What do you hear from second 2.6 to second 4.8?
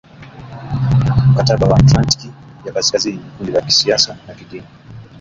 ya kaskazini ni kundi la kisiasa na kidini